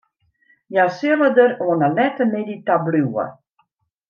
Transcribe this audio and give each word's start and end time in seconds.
Hja 0.77 0.85
sille 0.95 1.29
der 1.35 1.51
oan 1.65 1.83
'e 1.83 1.89
lette 1.97 2.23
middei 2.31 2.59
ta 2.65 2.75
bliuwe. 2.85 3.25